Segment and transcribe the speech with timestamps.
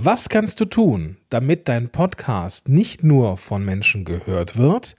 [0.00, 4.94] Was kannst du tun, damit dein Podcast nicht nur von Menschen gehört wird,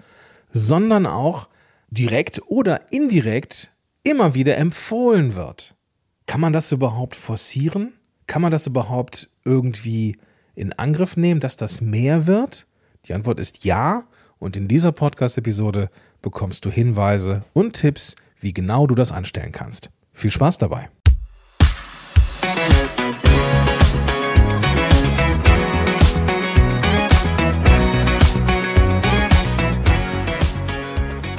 [0.52, 1.48] sondern auch
[1.90, 3.72] direkt oder indirekt
[4.04, 5.74] immer wieder empfohlen wird?
[6.26, 7.94] Kann man das überhaupt forcieren?
[8.28, 10.18] Kann man das überhaupt irgendwie
[10.54, 12.68] in Angriff nehmen, dass das mehr wird?
[13.06, 14.04] Die Antwort ist ja.
[14.38, 15.90] Und in dieser Podcast-Episode
[16.22, 19.92] bekommst du Hinweise und Tipps, wie genau du das anstellen kannst.
[20.12, 20.90] Viel Spaß dabei!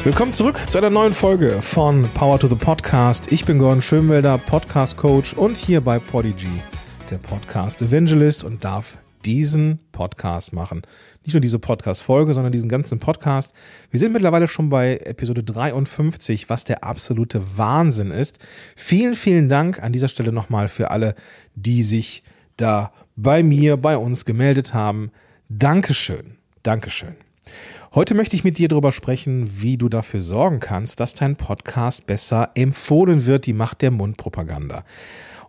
[0.02, 3.30] Willkommen zurück zu einer neuen Folge von Power to the Podcast.
[3.30, 6.62] Ich bin Gordon Schönwelder, Podcast Coach und hier bei Podigy,
[7.10, 10.80] der Podcast Evangelist und darf diesen Podcast machen.
[11.22, 13.52] Nicht nur diese Podcast-Folge, sondern diesen ganzen Podcast.
[13.90, 18.38] Wir sind mittlerweile schon bei Episode 53, was der absolute Wahnsinn ist.
[18.76, 21.14] Vielen, vielen Dank an dieser Stelle nochmal für alle,
[21.56, 22.22] die sich
[22.56, 25.10] da bei mir, bei uns gemeldet haben.
[25.50, 26.38] Dankeschön.
[26.62, 27.16] Dankeschön.
[27.92, 32.06] Heute möchte ich mit dir darüber sprechen, wie du dafür sorgen kannst, dass dein Podcast
[32.06, 34.84] besser empfohlen wird, die Macht der Mundpropaganda.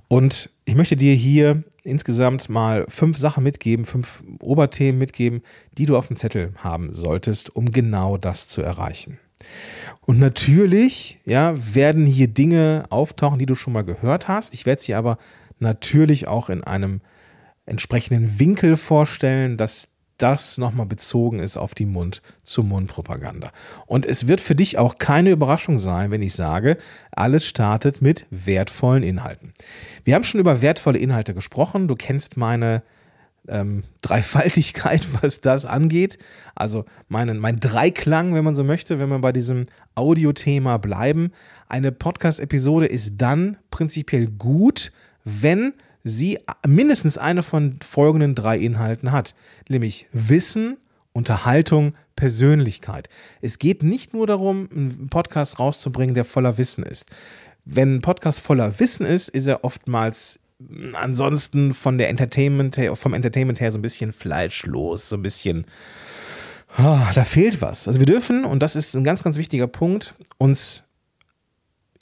[0.07, 5.43] Und ich möchte dir hier insgesamt mal fünf Sachen mitgeben, fünf Oberthemen mitgeben,
[5.77, 9.19] die du auf dem Zettel haben solltest, um genau das zu erreichen.
[10.01, 14.55] Und natürlich, ja, werden hier Dinge auftauchen, die du schon mal gehört hast.
[14.55, 15.19] Ich werde sie aber
[15.59, 17.01] natürlich auch in einem
[17.67, 19.90] entsprechenden Winkel vorstellen, dass
[20.21, 23.51] das nochmal bezogen ist auf die Mund-zu-Mund-Propaganda.
[23.85, 26.77] Und es wird für dich auch keine Überraschung sein, wenn ich sage,
[27.11, 29.53] alles startet mit wertvollen Inhalten.
[30.03, 31.87] Wir haben schon über wertvolle Inhalte gesprochen.
[31.87, 32.83] Du kennst meine
[33.47, 36.17] ähm, Dreifaltigkeit, was das angeht.
[36.55, 41.31] Also meinen, mein Dreiklang, wenn man so möchte, wenn wir bei diesem Audio-Thema bleiben.
[41.67, 44.91] Eine Podcast-Episode ist dann prinzipiell gut,
[45.23, 49.35] wenn sie mindestens eine von folgenden drei Inhalten hat,
[49.69, 50.77] nämlich Wissen,
[51.13, 53.09] Unterhaltung, Persönlichkeit.
[53.41, 57.05] Es geht nicht nur darum, einen Podcast rauszubringen, der voller Wissen ist.
[57.65, 60.39] Wenn ein Podcast voller Wissen ist, ist er oftmals
[60.93, 65.65] ansonsten von der Entertainment her, vom Entertainment her so ein bisschen fleischlos, so ein bisschen,
[66.77, 67.87] oh, da fehlt was.
[67.87, 70.83] Also wir dürfen, und das ist ein ganz, ganz wichtiger Punkt, uns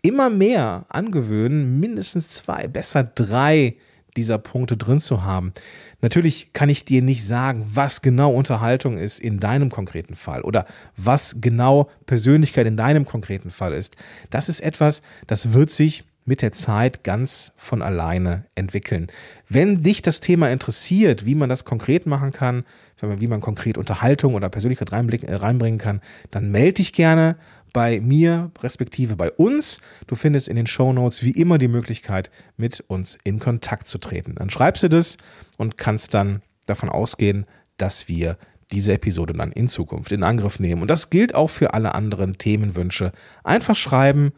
[0.02, 3.76] immer mehr angewöhnen, mindestens zwei, besser drei
[4.20, 5.54] dieser Punkte drin zu haben.
[6.02, 10.66] Natürlich kann ich dir nicht sagen, was genau Unterhaltung ist in deinem konkreten Fall oder
[10.98, 13.96] was genau Persönlichkeit in deinem konkreten Fall ist.
[14.30, 19.08] Das ist etwas, das wird sich mit der Zeit ganz von alleine entwickeln.
[19.48, 22.66] Wenn dich das Thema interessiert, wie man das konkret machen kann,
[23.02, 27.38] wie man konkret Unterhaltung oder Persönlichkeit reinbringen kann, dann melde dich gerne
[27.74, 29.80] bei mir, respektive bei uns.
[30.08, 33.98] Du findest in den Show Notes wie immer die Möglichkeit, mit uns in Kontakt zu
[33.98, 34.36] treten.
[34.36, 35.18] Dann schreibst du das
[35.58, 37.46] und kannst dann davon ausgehen,
[37.78, 38.38] dass wir
[38.72, 40.82] diese Episode dann in Zukunft in Angriff nehmen.
[40.82, 43.12] Und das gilt auch für alle anderen Themenwünsche.
[43.44, 44.32] Einfach schreiben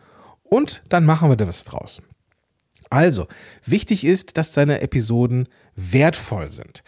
[0.43, 2.01] und dann machen wir da was draus.
[2.89, 3.27] Also,
[3.65, 6.83] wichtig ist, dass deine Episoden wertvoll sind.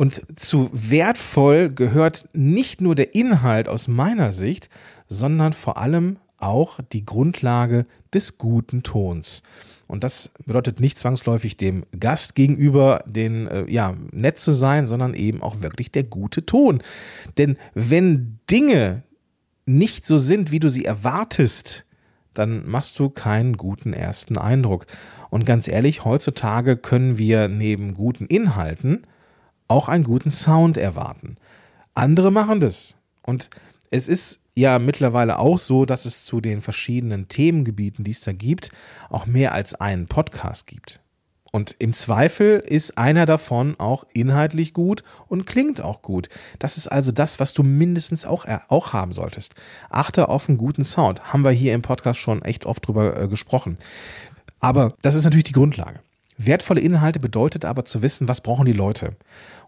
[0.00, 4.70] Und zu wertvoll gehört nicht nur der Inhalt aus meiner Sicht,
[5.08, 7.84] sondern vor allem auch die Grundlage
[8.14, 9.42] des guten Tons.
[9.88, 15.12] Und das bedeutet nicht zwangsläufig dem Gast gegenüber den, äh, ja, nett zu sein, sondern
[15.12, 16.82] eben auch wirklich der gute Ton.
[17.36, 19.02] Denn wenn Dinge
[19.66, 21.84] nicht so sind, wie du sie erwartest,
[22.32, 24.86] dann machst du keinen guten ersten Eindruck.
[25.28, 29.02] Und ganz ehrlich, heutzutage können wir neben guten Inhalten
[29.70, 31.36] auch einen guten Sound erwarten.
[31.94, 32.96] Andere machen das.
[33.22, 33.50] Und
[33.90, 38.32] es ist ja mittlerweile auch so, dass es zu den verschiedenen Themengebieten, die es da
[38.32, 38.70] gibt,
[39.08, 41.00] auch mehr als einen Podcast gibt.
[41.52, 46.28] Und im Zweifel ist einer davon auch inhaltlich gut und klingt auch gut.
[46.60, 49.54] Das ist also das, was du mindestens auch, äh, auch haben solltest.
[49.88, 51.32] Achte auf einen guten Sound.
[51.32, 53.76] Haben wir hier im Podcast schon echt oft drüber äh, gesprochen.
[54.60, 56.00] Aber das ist natürlich die Grundlage.
[56.42, 59.14] Wertvolle Inhalte bedeutet aber zu wissen, was brauchen die Leute.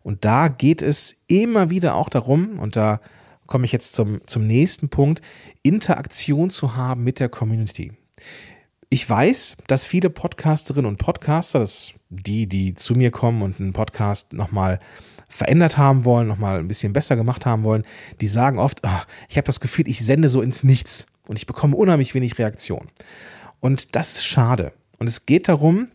[0.03, 3.01] Und da geht es immer wieder auch darum, und da
[3.47, 5.21] komme ich jetzt zum, zum nächsten Punkt,
[5.63, 7.93] Interaktion zu haben mit der Community.
[8.89, 13.75] Ich weiß, dass viele Podcasterinnen und Podcaster, das die, die zu mir kommen und einen
[13.75, 14.81] Podcast nochmal
[15.29, 17.85] verändert haben wollen, nochmal ein bisschen besser gemacht haben wollen,
[18.23, 21.47] die sagen oft, oh, ich habe das Gefühl, ich sende so ins Nichts und ich
[21.47, 22.89] bekomme unheimlich wenig Reaktion.
[23.61, 24.73] Und das ist schade.
[24.99, 25.89] Und es geht darum,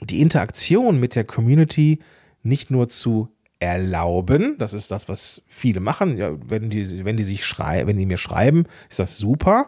[0.00, 2.00] die Interaktion mit der Community
[2.42, 3.28] nicht nur zu
[3.58, 4.56] erlauben.
[4.58, 6.16] Das ist das, was viele machen.
[6.16, 9.66] Ja, wenn die, wenn die sich schreiben, wenn die mir schreiben, ist das super.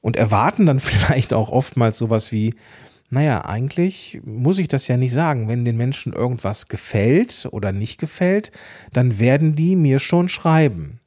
[0.00, 2.54] Und erwarten dann vielleicht auch oftmals sowas wie,
[3.08, 5.48] naja, eigentlich muss ich das ja nicht sagen.
[5.48, 8.50] Wenn den Menschen irgendwas gefällt oder nicht gefällt,
[8.92, 11.00] dann werden die mir schon schreiben.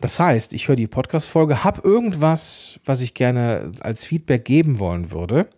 [0.00, 5.10] Das heißt, ich höre die Podcast-Folge, habe irgendwas, was ich gerne als Feedback geben wollen
[5.10, 5.48] würde.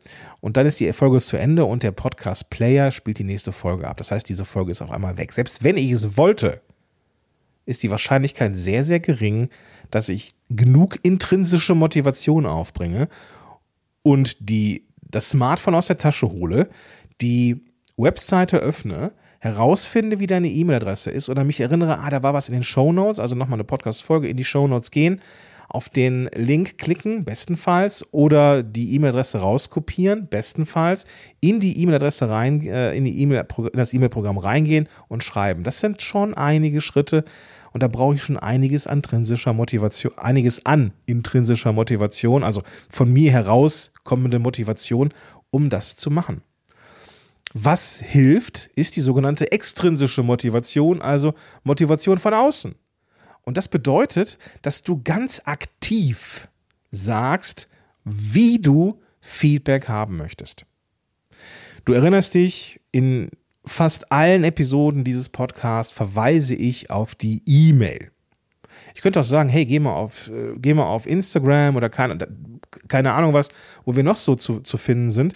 [0.46, 3.96] Und dann ist die Folge zu Ende und der Podcast-Player spielt die nächste Folge ab.
[3.96, 5.32] Das heißt, diese Folge ist auf einmal weg.
[5.32, 6.60] Selbst wenn ich es wollte,
[7.64, 9.48] ist die Wahrscheinlichkeit sehr, sehr gering,
[9.90, 13.08] dass ich genug intrinsische Motivation aufbringe
[14.04, 16.70] und die, das Smartphone aus der Tasche hole,
[17.20, 17.64] die
[17.96, 22.54] Webseite öffne, herausfinde, wie deine E-Mail-Adresse ist oder mich erinnere, ah, da war was in
[22.54, 25.20] den Show Notes, also nochmal eine Podcast-Folge in die Show Notes gehen,
[25.68, 31.06] auf den Link klicken, bestenfalls, oder die E-Mail-Adresse rauskopieren, bestenfalls,
[31.40, 35.64] in die E-Mail-Adresse rein, äh, in die E-Mail, das E-Mail-Programm reingehen und schreiben.
[35.64, 37.24] Das sind schon einige Schritte
[37.76, 43.12] und da brauche ich schon einiges an intrinsischer Motivation, einiges an intrinsischer Motivation, also von
[43.12, 45.10] mir herauskommende Motivation,
[45.50, 46.40] um das zu machen.
[47.52, 51.34] Was hilft, ist die sogenannte extrinsische Motivation, also
[51.64, 52.74] Motivation von außen.
[53.46, 56.48] Und das bedeutet, dass du ganz aktiv
[56.90, 57.68] sagst,
[58.04, 60.66] wie du Feedback haben möchtest.
[61.84, 63.30] Du erinnerst dich, in
[63.64, 68.10] fast allen Episoden dieses Podcasts verweise ich auf die E-Mail.
[68.94, 72.18] Ich könnte auch sagen, hey, geh mal auf, äh, geh mal auf Instagram oder keine,
[72.88, 73.50] keine Ahnung was,
[73.84, 75.34] wo wir noch so zu, zu finden sind.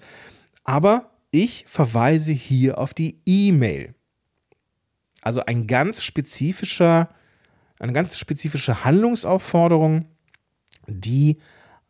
[0.64, 3.94] Aber ich verweise hier auf die E-Mail.
[5.22, 7.10] Also ein ganz spezifischer,
[7.80, 10.04] eine ganz spezifische Handlungsaufforderung,
[10.86, 11.38] die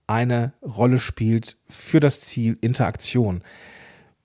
[0.07, 3.43] eine Rolle spielt für das Ziel Interaktion.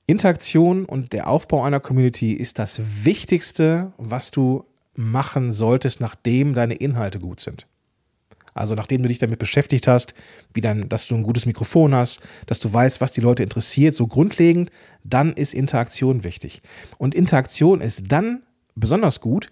[0.08, 4.66] Interaktion und der Aufbau einer Community ist das Wichtigste, was du
[4.96, 7.68] machen solltest, nachdem deine Inhalte gut sind.
[8.54, 10.14] Also nachdem du dich damit beschäftigt hast,
[10.54, 13.96] wie dann, dass du ein gutes Mikrofon hast, dass du weißt, was die Leute interessiert,
[13.96, 14.70] so grundlegend,
[15.04, 16.62] dann ist Interaktion wichtig.
[16.98, 18.44] Und Interaktion ist dann
[18.76, 19.48] besonders gut,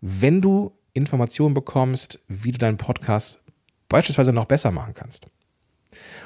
[0.00, 3.42] wenn du Informationen bekommst, wie du deinen Podcast
[3.88, 5.26] beispielsweise noch besser machen kannst.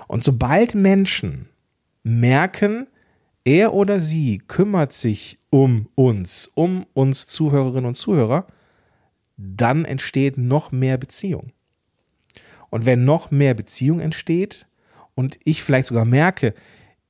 [0.08, 1.48] Und sobald Menschen
[2.02, 2.88] merken,
[3.44, 8.46] er oder sie kümmert sich um uns, um uns Zuhörerinnen und Zuhörer,
[9.36, 11.52] dann entsteht noch mehr Beziehung.
[12.70, 14.66] Und wenn noch mehr Beziehung entsteht
[15.14, 16.54] und ich vielleicht sogar merke,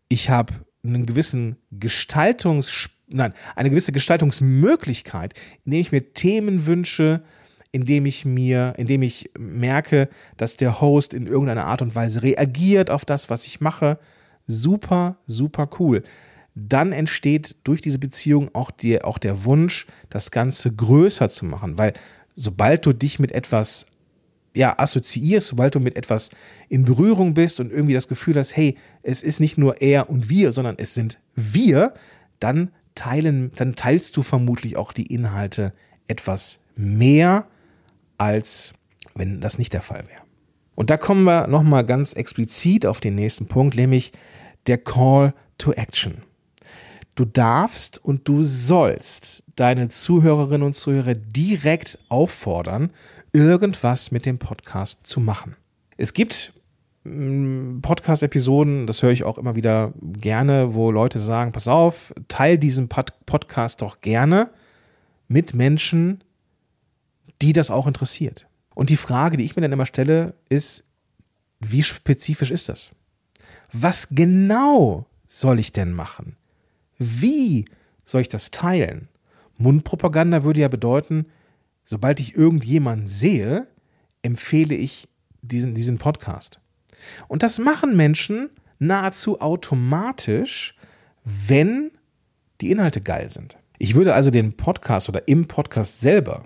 [0.09, 7.23] ich habe einen gewissen Gestaltungs nein, eine gewisse Gestaltungsmöglichkeit, indem ich mir Themen wünsche,
[7.72, 12.90] indem ich mir, indem ich merke, dass der Host in irgendeiner Art und Weise reagiert
[12.90, 13.98] auf das, was ich mache.
[14.46, 16.02] Super, super cool.
[16.54, 21.78] Dann entsteht durch diese Beziehung auch, die, auch der Wunsch, das Ganze größer zu machen,
[21.78, 21.94] weil
[22.34, 23.86] sobald du dich mit etwas
[24.54, 26.30] ja, assoziierst, sobald du mit etwas
[26.68, 30.28] in Berührung bist und irgendwie das Gefühl hast, hey, es ist nicht nur er und
[30.28, 31.94] wir, sondern es sind wir,
[32.38, 35.72] dann teilen, dann teilst du vermutlich auch die Inhalte
[36.06, 37.46] etwas mehr,
[38.22, 38.74] als
[39.14, 40.22] wenn das nicht der Fall wäre.
[40.74, 44.12] Und da kommen wir nochmal ganz explizit auf den nächsten Punkt, nämlich
[44.66, 46.22] der Call to Action.
[47.14, 52.90] Du darfst und du sollst deine Zuhörerinnen und Zuhörer direkt auffordern,
[53.32, 55.56] irgendwas mit dem Podcast zu machen.
[55.98, 56.54] Es gibt
[57.04, 62.56] mm, Podcast-Episoden, das höre ich auch immer wieder gerne, wo Leute sagen, pass auf, teil
[62.56, 64.50] diesen Pod Podcast doch gerne
[65.28, 66.25] mit Menschen,
[67.42, 68.46] die das auch interessiert.
[68.75, 70.84] Und die Frage, die ich mir dann immer stelle, ist,
[71.61, 72.92] wie spezifisch ist das?
[73.72, 76.37] Was genau soll ich denn machen?
[76.99, 77.64] Wie
[78.04, 79.08] soll ich das teilen?
[79.58, 81.26] Mundpropaganda würde ja bedeuten,
[81.84, 83.66] sobald ich irgendjemanden sehe,
[84.22, 85.08] empfehle ich
[85.42, 86.61] diesen, diesen Podcast.
[87.28, 90.75] Und das machen Menschen nahezu automatisch,
[91.25, 91.90] wenn
[92.61, 93.58] die Inhalte geil sind.
[93.78, 96.44] Ich würde also den Podcast oder im Podcast selber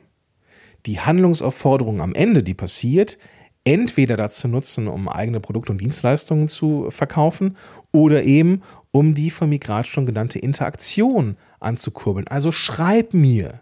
[0.87, 3.19] die Handlungsaufforderung am Ende, die passiert,
[3.65, 7.57] entweder dazu nutzen, um eigene Produkte und Dienstleistungen zu verkaufen
[7.93, 8.63] oder eben
[8.93, 12.29] um die von mir gerade schon genannte Interaktion anzukurbeln.
[12.29, 13.61] Also schreib mir,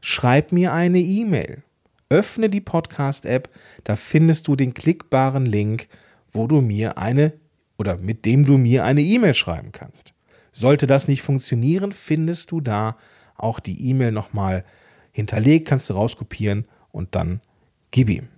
[0.00, 1.62] schreib mir eine E-Mail.
[2.08, 3.48] Öffne die Podcast-App,
[3.84, 5.88] da findest du den klickbaren Link,
[6.30, 7.32] wo du mir eine
[7.78, 10.14] oder mit dem du mir eine E-Mail schreiben kannst.
[10.52, 12.96] Sollte das nicht funktionieren, findest du da
[13.36, 14.64] auch die E-Mail nochmal
[15.12, 17.40] hinterlegt, kannst du rauskopieren und dann
[17.90, 18.28] gib ihm.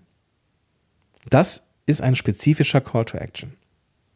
[1.30, 3.54] Das ist ein spezifischer Call to Action.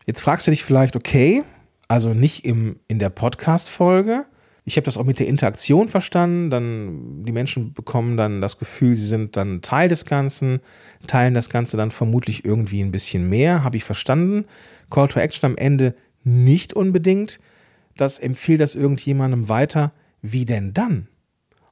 [0.06, 1.42] Jetzt fragst du dich vielleicht, okay,
[1.86, 4.26] also nicht im, in der Podcast-Folge,
[4.68, 6.50] ich habe das auch mit der Interaktion verstanden.
[6.50, 10.60] Dann die Menschen bekommen dann das Gefühl, sie sind dann Teil des Ganzen,
[11.06, 13.64] teilen das Ganze dann vermutlich irgendwie ein bisschen mehr.
[13.64, 14.44] Habe ich verstanden.
[14.90, 17.40] Call to Action am Ende nicht unbedingt,
[17.96, 19.92] das empfiehlt das irgendjemandem weiter.
[20.20, 21.08] Wie denn dann?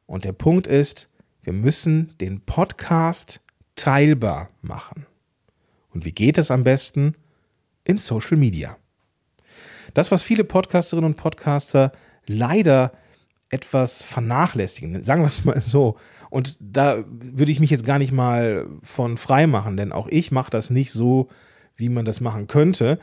[0.07, 1.09] Und der Punkt ist,
[1.43, 3.41] wir müssen den Podcast
[3.75, 5.07] teilbar machen.
[5.91, 7.15] Und wie geht es am besten?
[7.85, 8.77] In Social Media.
[9.95, 11.93] Das, was viele Podcasterinnen und Podcaster
[12.27, 12.93] leider
[13.51, 15.97] etwas vernachlässigen, sagen wir es mal so.
[16.31, 20.33] Und da würde ich mich jetzt gar nicht mal von frei machen, denn auch ich
[20.33, 21.29] mache das nicht so,
[21.77, 22.99] wie man das machen könnte.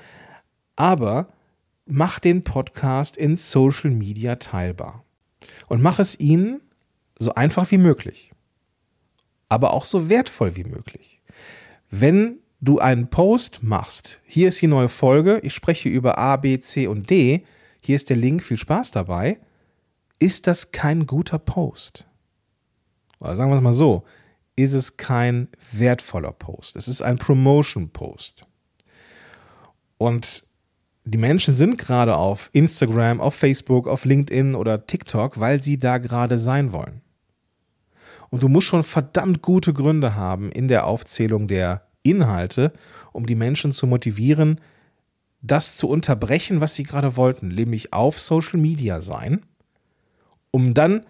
[0.76, 1.30] Aber
[1.86, 5.04] mach den Podcast in Social Media teilbar.
[5.68, 6.62] Und mach es ihnen
[7.18, 8.32] so einfach wie möglich.
[9.50, 11.22] Aber auch so wertvoll wie möglich.
[11.90, 16.60] Wenn du einen Post machst, hier ist die neue Folge, ich spreche über A, B,
[16.60, 17.46] C und D,
[17.82, 19.40] hier ist der Link, viel Spaß dabei,
[20.20, 22.08] ist das kein guter Post.
[23.20, 24.04] Oder sagen wir es mal so,
[24.56, 26.76] ist es kein wertvoller Post.
[26.76, 28.46] Es ist ein Promotion-Post.
[29.98, 30.46] Und
[31.06, 35.98] die Menschen sind gerade auf Instagram, auf Facebook, auf LinkedIn oder TikTok, weil sie da
[35.98, 37.02] gerade sein wollen.
[38.34, 42.74] Und du musst schon verdammt gute Gründe haben in der Aufzählung der Inhalte,
[43.12, 44.60] um die Menschen zu motivieren,
[45.44, 49.46] das zu unterbrechen, was sie gerade wollten, nämlich auf Social Media sein,
[50.50, 51.06] um dann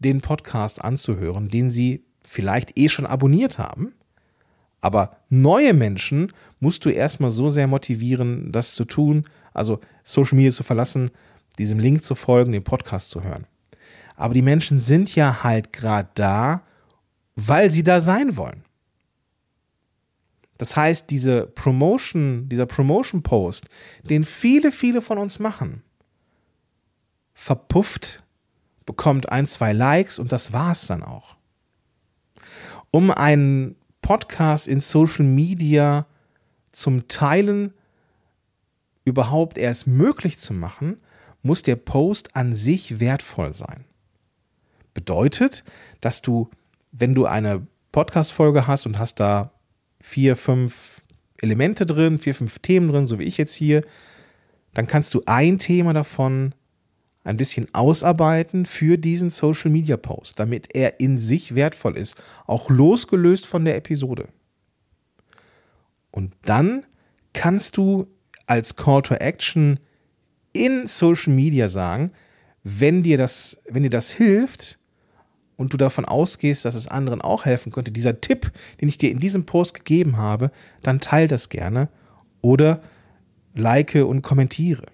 [0.00, 3.94] den Podcast anzuhören, den sie vielleicht eh schon abonniert haben.
[4.82, 6.30] Aber neue Menschen
[6.60, 11.10] musst du erstmal so sehr motivieren, das zu tun, also Social Media zu verlassen,
[11.58, 13.46] diesem Link zu folgen, den Podcast zu hören.
[14.16, 16.62] Aber die Menschen sind ja halt gerade da,
[17.34, 18.64] weil sie da sein wollen.
[20.58, 23.68] Das heißt, diese Promotion, dieser Promotion-Post,
[24.04, 25.82] den viele, viele von uns machen,
[27.34, 28.22] verpufft,
[28.86, 31.36] bekommt ein, zwei Likes und das war's dann auch.
[32.90, 36.06] Um einen Podcast in Social Media
[36.72, 37.74] zum Teilen
[39.04, 41.00] überhaupt erst möglich zu machen,
[41.42, 43.84] muss der Post an sich wertvoll sein.
[44.96, 45.62] Bedeutet,
[46.00, 46.48] dass du,
[46.90, 49.52] wenn du eine Podcast-Folge hast und hast da
[50.00, 51.02] vier, fünf
[51.36, 53.84] Elemente drin, vier, fünf Themen drin, so wie ich jetzt hier,
[54.72, 56.54] dann kannst du ein Thema davon
[57.24, 62.70] ein bisschen ausarbeiten für diesen Social Media Post, damit er in sich wertvoll ist, auch
[62.70, 64.28] losgelöst von der Episode.
[66.10, 66.86] Und dann
[67.34, 68.06] kannst du
[68.46, 69.78] als Call to Action
[70.54, 72.12] in Social Media sagen,
[72.68, 74.75] wenn dir das, wenn dir das hilft,
[75.56, 79.10] und du davon ausgehst, dass es anderen auch helfen könnte, dieser Tipp, den ich dir
[79.10, 80.50] in diesem Post gegeben habe,
[80.82, 81.88] dann teile das gerne
[82.42, 82.82] oder
[83.54, 84.86] like und kommentiere.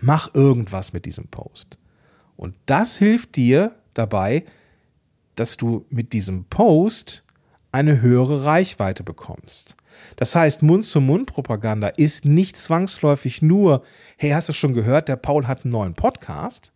[0.00, 1.78] Mach irgendwas mit diesem Post.
[2.36, 4.44] Und das hilft dir dabei,
[5.34, 7.24] dass du mit diesem Post
[7.72, 9.76] eine höhere Reichweite bekommst.
[10.16, 13.82] Das heißt, Mund-zu-Mund-Propaganda ist nicht zwangsläufig nur,
[14.16, 16.72] hey, hast du schon gehört, der Paul hat einen neuen Podcast,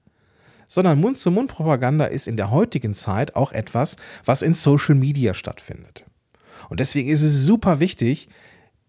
[0.69, 6.05] sondern Mund-zu-Mund-Propaganda ist in der heutigen Zeit auch etwas, was in Social Media stattfindet.
[6.69, 8.29] Und deswegen ist es super wichtig,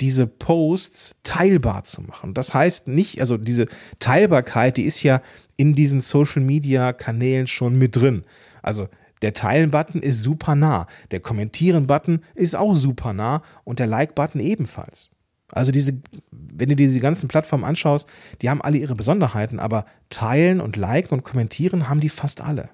[0.02, 2.34] diese Posts teilbar zu machen.
[2.34, 3.66] Das heißt nicht, also diese
[4.00, 5.22] Teilbarkeit, die ist ja
[5.58, 8.24] in diesen Social Media Kanälen schon mit drin.
[8.62, 8.88] Also
[9.22, 15.10] der Teilen-Button ist super nah, der Kommentieren-Button ist auch super nah und der Like-Button ebenfalls.
[15.52, 15.94] Also diese,
[16.32, 18.08] wenn du dir diese ganzen Plattformen anschaust,
[18.42, 22.70] die haben alle ihre Besonderheiten, aber teilen und liken und kommentieren haben die fast alle.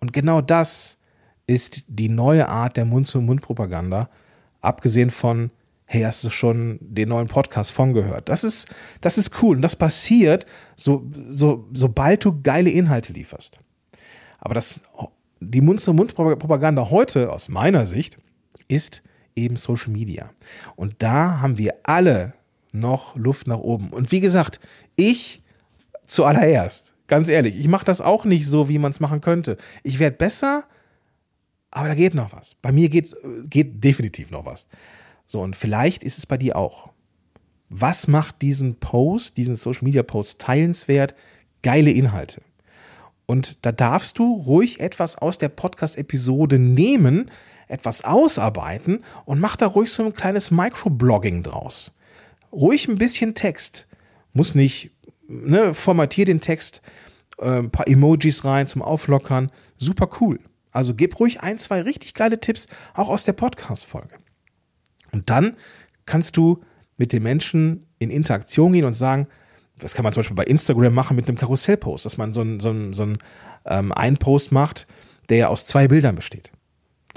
[0.00, 0.98] Und genau das
[1.46, 4.10] ist die neue Art der Mund-zu-Mund-Propaganda,
[4.60, 5.50] abgesehen von,
[5.86, 8.28] hey, hast du schon den neuen Podcast von gehört?
[8.28, 8.68] Das ist,
[9.00, 10.44] das ist cool und das passiert,
[10.76, 13.58] so, so, sobald du geile Inhalte lieferst.
[14.38, 14.80] Aber das,
[15.40, 18.18] die Mund-zu-Mund-Propaganda heute, aus meiner Sicht,
[18.68, 19.02] ist
[19.38, 20.30] eben Social Media.
[20.76, 22.34] Und da haben wir alle
[22.72, 23.90] noch Luft nach oben.
[23.90, 24.60] Und wie gesagt,
[24.96, 25.42] ich
[26.06, 29.56] zuallererst, ganz ehrlich, ich mache das auch nicht so, wie man es machen könnte.
[29.82, 30.64] Ich werde besser,
[31.70, 32.54] aber da geht noch was.
[32.54, 33.14] Bei mir geht,
[33.44, 34.68] geht definitiv noch was.
[35.26, 36.90] So, und vielleicht ist es bei dir auch.
[37.68, 41.14] Was macht diesen Post, diesen Social Media Post teilenswert?
[41.62, 42.40] Geile Inhalte.
[43.26, 47.30] Und da darfst du ruhig etwas aus der Podcast-Episode nehmen,
[47.68, 51.94] etwas ausarbeiten und mach da ruhig so ein kleines Microblogging draus.
[52.50, 53.86] Ruhig ein bisschen Text.
[54.32, 54.90] Muss nicht,
[55.28, 56.82] ne, formatier den Text,
[57.38, 59.52] äh, ein paar Emojis rein zum Auflockern.
[59.76, 60.40] Super cool.
[60.70, 64.16] Also gib ruhig ein, zwei richtig geile Tipps, auch aus der Podcast-Folge.
[65.12, 65.56] Und dann
[66.06, 66.62] kannst du
[66.96, 69.28] mit den Menschen in Interaktion gehen und sagen,
[69.78, 72.60] das kann man zum Beispiel bei Instagram machen mit einem Karussellpost, dass man so einen
[72.60, 73.18] so einen, so einen,
[73.66, 74.86] ähm, Post macht,
[75.28, 76.50] der aus zwei Bildern besteht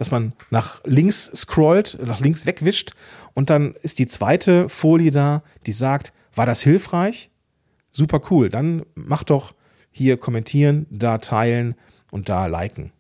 [0.02, 2.94] dass man nach links scrollt, nach links wegwischt
[3.36, 7.30] und dann ist die zweite Folie da, die sagt, War das hilfreich?
[7.92, 8.50] Super cool.
[8.50, 9.54] Dann mach doch
[9.92, 11.76] hier kommentieren, da teilen
[12.10, 12.92] und da liken.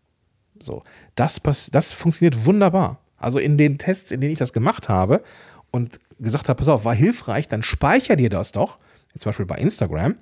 [0.59, 0.83] So,
[1.15, 1.41] das,
[1.71, 2.99] das funktioniert wunderbar.
[3.17, 5.23] Also in den Tests, in denen ich das gemacht habe
[5.71, 8.77] und gesagt habe, pass auf, war hilfreich, dann speicher dir das doch,
[9.17, 10.17] zum Beispiel bei Instagram,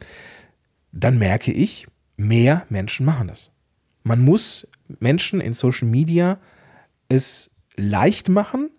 [0.94, 3.52] dann merke ich, mehr Menschen machen das.
[4.04, 4.66] Man muss
[5.00, 6.40] Menschen in Social Media
[7.10, 8.70] es leicht machen.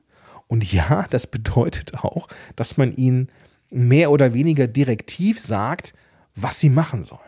[0.46, 3.28] Und ja, das bedeutet auch, dass man ihnen
[3.70, 5.94] mehr oder weniger direktiv sagt,
[6.34, 7.20] was sie machen sollen.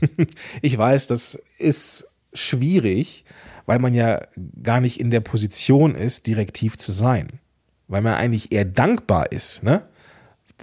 [0.62, 3.24] ich weiß, das ist schwierig,
[3.66, 4.22] weil man ja
[4.62, 7.28] gar nicht in der Position ist, direktiv zu sein.
[7.88, 9.86] Weil man eigentlich eher dankbar ist, ne?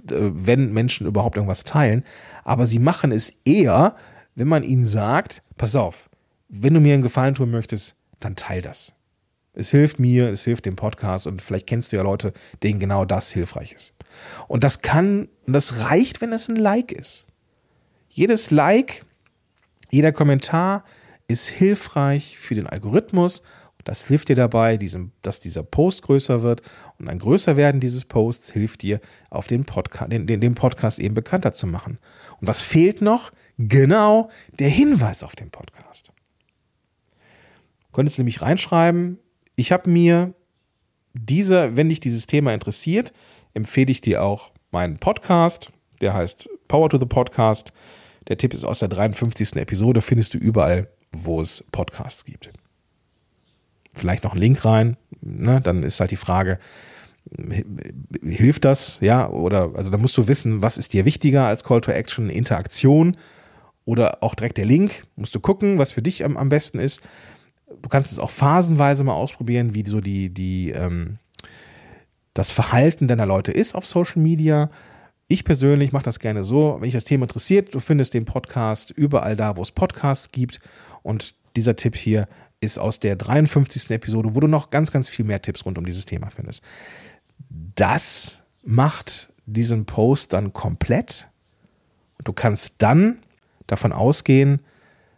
[0.04, 2.04] wenn Menschen überhaupt irgendwas teilen.
[2.44, 3.96] Aber sie machen es eher,
[4.34, 6.08] wenn man ihnen sagt, pass auf,
[6.48, 8.94] wenn du mir einen Gefallen tun möchtest, dann teil das.
[9.54, 13.04] Es hilft mir, es hilft dem Podcast und vielleicht kennst du ja Leute, denen genau
[13.04, 13.94] das hilfreich ist.
[14.48, 17.26] Und das kann, das reicht, wenn es ein Like ist.
[18.08, 19.04] Jedes Like,
[19.90, 20.84] jeder Kommentar
[21.28, 23.42] ist hilfreich für den Algorithmus.
[23.84, 26.62] Das hilft dir dabei, diesem, dass dieser Post größer wird.
[26.98, 31.14] Und ein Größerwerden dieses Posts hilft dir, auf den, Podca den, den, den Podcast eben
[31.14, 31.98] bekannter zu machen.
[32.40, 33.32] Und was fehlt noch?
[33.58, 36.11] Genau der Hinweis auf den Podcast.
[37.92, 39.18] Könntest du nämlich reinschreiben,
[39.56, 40.34] ich habe mir
[41.14, 43.12] diese, wenn dich dieses Thema interessiert,
[43.54, 45.70] empfehle ich dir auch meinen Podcast,
[46.00, 47.72] der heißt Power to the Podcast.
[48.28, 49.56] Der Tipp ist aus der 53.
[49.56, 52.50] Episode, findest du überall, wo es Podcasts gibt.
[53.94, 55.60] Vielleicht noch einen Link rein, ne?
[55.60, 56.58] dann ist halt die Frage,
[58.22, 61.82] hilft das, ja, oder also da musst du wissen, was ist dir wichtiger als Call
[61.82, 63.16] to Action, Interaktion
[63.84, 67.02] oder auch direkt der Link, musst du gucken, was für dich am, am besten ist
[67.80, 71.18] du kannst es auch phasenweise mal ausprobieren, wie so die, die, ähm,
[72.34, 74.70] das Verhalten deiner Leute ist auf Social Media.
[75.28, 78.90] Ich persönlich mache das gerne so, wenn dich das Thema interessiert, du findest den Podcast
[78.90, 80.60] überall da, wo es Podcasts gibt.
[81.02, 82.28] Und dieser Tipp hier
[82.60, 83.90] ist aus der 53.
[83.90, 86.62] Episode, wo du noch ganz, ganz viel mehr Tipps rund um dieses Thema findest.
[87.74, 91.28] Das macht diesen Post dann komplett.
[92.18, 93.18] Und du kannst dann
[93.66, 94.60] davon ausgehen,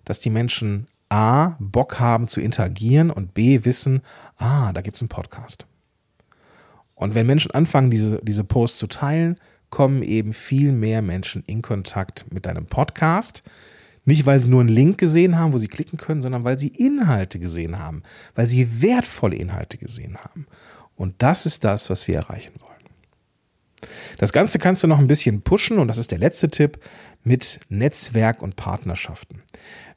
[0.05, 4.03] dass die Menschen A, Bock haben zu interagieren und B, wissen,
[4.37, 5.65] ah, da gibt es einen Podcast.
[6.97, 9.39] Und wenn Menschen anfangen, diese, diese Posts zu teilen,
[9.71, 13.45] kommen eben viel mehr Menschen in Kontakt mit deinem Podcast.
[14.05, 16.67] Nicht, weil sie nur einen Link gesehen haben, wo sie klicken können, sondern weil sie
[16.67, 18.03] Inhalte gesehen haben,
[18.35, 20.49] weil sie wertvolle Inhalte gesehen haben.
[20.97, 22.73] Und das ist das, was wir erreichen wollen.
[24.19, 26.81] Das Ganze kannst du noch ein bisschen pushen, und das ist der letzte Tipp,
[27.23, 29.43] mit Netzwerk und Partnerschaften.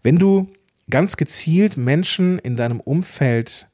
[0.03, 0.47] Wenn du
[0.89, 3.67] ganz gezielt Menschen in deinem Umfeld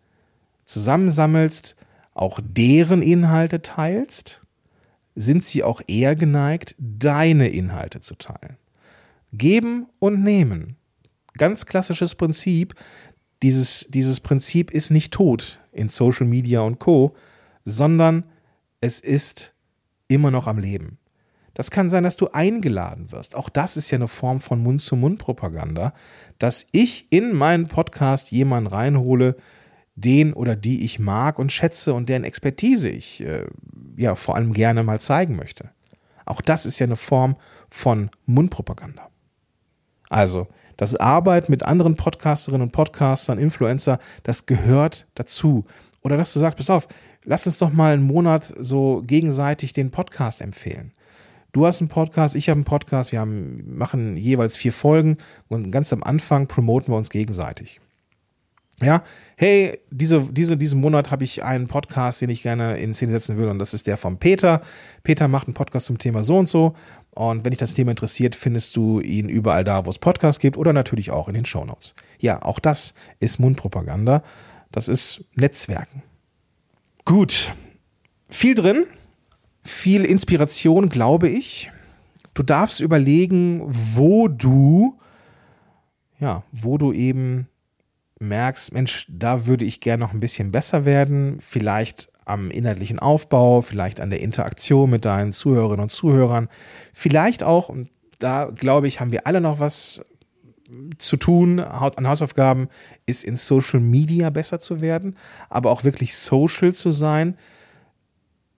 [0.65, 1.75] zusammensammelst,
[2.13, 4.41] auch deren Inhalte teilst,
[5.15, 8.57] sind sie auch eher geneigt, deine Inhalte zu teilen.
[9.31, 10.75] Geben und nehmen.
[11.37, 12.75] Ganz klassisches Prinzip.
[13.41, 17.15] Dieses, dieses Prinzip ist nicht tot in Social Media und Co,
[17.65, 18.23] sondern
[18.81, 19.53] es ist
[20.07, 20.97] immer noch am Leben.
[21.53, 23.35] Das kann sein, dass du eingeladen wirst.
[23.35, 25.93] Auch das ist ja eine Form von Mund-zu-Mund-Propaganda,
[26.39, 29.35] dass ich in meinen Podcast jemanden reinhole,
[29.95, 33.45] den oder die ich mag und schätze und deren Expertise ich äh,
[33.95, 35.69] ja vor allem gerne mal zeigen möchte.
[36.25, 37.35] Auch das ist ja eine Form
[37.69, 39.09] von Mundpropaganda.
[40.09, 45.65] Also, das Arbeit mit anderen Podcasterinnen und Podcastern, Influencer, das gehört dazu.
[46.01, 46.87] Oder dass du sagst, pass auf,
[47.23, 50.91] lass uns doch mal einen Monat so gegenseitig den Podcast empfehlen.
[51.53, 55.71] Du hast einen Podcast, ich habe einen Podcast, wir haben, machen jeweils vier Folgen und
[55.71, 57.79] ganz am Anfang promoten wir uns gegenseitig.
[58.81, 59.03] Ja,
[59.37, 63.37] hey, diese, diese, diesen Monat habe ich einen Podcast, den ich gerne in Szene setzen
[63.37, 64.61] will, und das ist der von Peter.
[65.03, 66.73] Peter macht einen Podcast zum Thema so und so.
[67.11, 70.57] Und wenn dich das Thema interessiert, findest du ihn überall da, wo es Podcasts gibt
[70.57, 71.93] oder natürlich auch in den Shownotes.
[72.17, 74.23] Ja, auch das ist Mundpropaganda.
[74.71, 76.01] Das ist Netzwerken.
[77.05, 77.51] Gut.
[78.27, 78.85] Viel drin
[79.63, 81.71] viel Inspiration, glaube ich.
[82.33, 84.99] Du darfst überlegen, wo du,
[86.19, 87.47] ja, wo du eben
[88.19, 91.37] merkst, Mensch, da würde ich gerne noch ein bisschen besser werden.
[91.39, 96.47] Vielleicht am inhaltlichen Aufbau, vielleicht an der Interaktion mit deinen Zuhörerinnen und Zuhörern.
[96.93, 100.05] Vielleicht auch, und da glaube ich, haben wir alle noch was
[100.97, 102.69] zu tun an Hausaufgaben,
[103.05, 105.17] ist in Social Media besser zu werden,
[105.49, 107.37] aber auch wirklich social zu sein,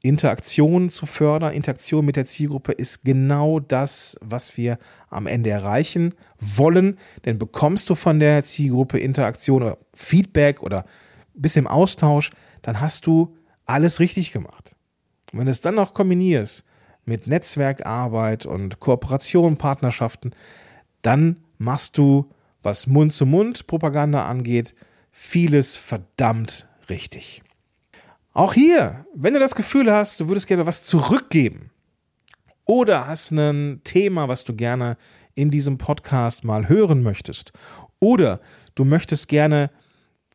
[0.08, 4.78] Interaktion zu fördern, Interaktion mit der Zielgruppe ist genau das, was wir
[5.10, 6.98] am Ende erreichen wollen.
[7.26, 10.86] Denn bekommst du von der Zielgruppe Interaktion oder Feedback oder
[11.34, 14.76] bis im Austausch, dann hast du alles richtig gemacht.
[15.32, 16.64] Und wenn du es dann noch kombinierst
[17.06, 20.32] mit Netzwerkarbeit und Kooperation, Partnerschaften,
[21.02, 24.74] dann machst du, was Mund-zu-Mund-Propaganda angeht,
[25.12, 27.42] vieles verdammt richtig.
[28.36, 31.72] Auch hier, wenn du das Gefühl hast, du würdest gerne was zurückgeben
[32.66, 34.98] oder hast ein Thema, was du gerne
[35.36, 37.54] in diesem Podcast mal hören möchtest
[38.02, 38.42] oder
[38.76, 39.72] du möchtest gerne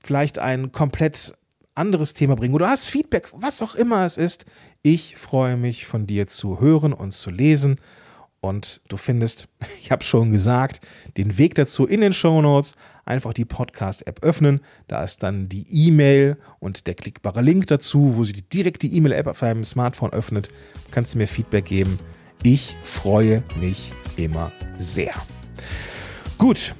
[0.02, 1.34] vielleicht ein komplett
[1.74, 4.46] anderes Thema bringen oder hast Feedback, was auch immer es ist,
[4.80, 7.76] ich freue mich von dir zu hören und zu lesen.
[8.40, 9.48] Und du findest,
[9.83, 10.81] ich habe schon gesagt,
[11.16, 12.74] den Weg dazu in den Show Notes.
[13.05, 14.61] Einfach die Podcast-App öffnen.
[14.87, 19.26] Da ist dann die E-Mail und der klickbare Link dazu, wo sie direkt die E-Mail-App
[19.26, 20.48] auf deinem Smartphone öffnet.
[20.90, 21.98] Kannst du mir Feedback geben.
[22.42, 25.12] Ich freue mich immer sehr.
[26.38, 26.74] Gut,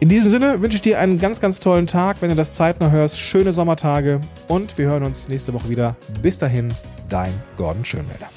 [0.00, 2.20] in diesem Sinne wünsche ich dir einen ganz, ganz tollen Tag.
[2.20, 5.96] Wenn du das zeitnah hörst, schöne Sommertage und wir hören uns nächste Woche wieder.
[6.20, 6.68] Bis dahin,
[7.08, 8.28] dein Gordon Schönwälder.